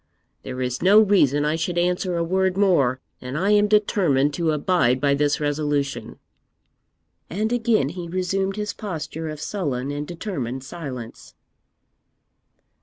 [0.41, 4.49] There is no reason I should answer a word more, and I am determined to
[4.49, 6.17] abide by this resolution.'
[7.29, 11.35] And again he resumed his posture of sullen and determined silence.